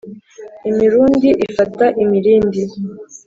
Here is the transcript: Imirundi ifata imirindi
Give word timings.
Imirundi 0.69 1.29
ifata 1.47 1.85
imirindi 2.03 2.61